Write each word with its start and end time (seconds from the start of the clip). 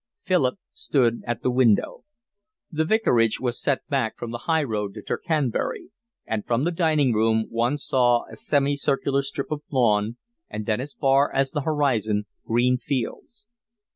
Philip 0.23 0.57
stood 0.73 1.21
at 1.27 1.43
the 1.43 1.51
window. 1.51 2.05
The 2.71 2.85
vicarage 2.85 3.39
was 3.39 3.61
set 3.61 3.87
back 3.87 4.17
from 4.17 4.31
the 4.31 4.45
highroad 4.49 4.95
to 4.95 5.03
Tercanbury, 5.03 5.91
and 6.25 6.43
from 6.43 6.63
the 6.63 6.71
dining 6.71 7.13
room 7.13 7.45
one 7.51 7.77
saw 7.77 8.25
a 8.27 8.35
semicircular 8.35 9.21
strip 9.21 9.51
of 9.51 9.61
lawn 9.69 10.17
and 10.49 10.65
then 10.65 10.81
as 10.81 10.95
far 10.95 11.31
as 11.31 11.51
the 11.51 11.61
horizon 11.61 12.25
green 12.47 12.77
fields. 12.79 13.45